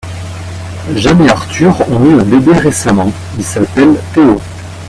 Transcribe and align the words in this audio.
Jeanne 0.95 1.21
et 1.21 1.29
Arthur 1.29 1.79
ont 1.91 2.03
eu 2.03 2.19
un 2.19 2.23
bébé 2.23 2.53
récemment, 2.53 3.11
il 3.37 3.43
s'appelle 3.43 3.93
Théo. 4.15 4.41